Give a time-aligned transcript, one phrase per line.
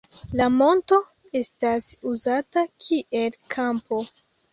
[0.39, 0.97] La monto
[1.39, 4.01] estas uzata kiel kampo.